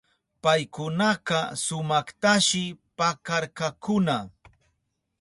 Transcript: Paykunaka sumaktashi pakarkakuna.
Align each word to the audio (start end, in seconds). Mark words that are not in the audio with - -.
Paykunaka 0.43 1.39
sumaktashi 1.63 2.63
pakarkakuna. 2.97 4.17